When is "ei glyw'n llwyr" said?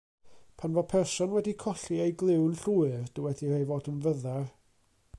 2.05-3.07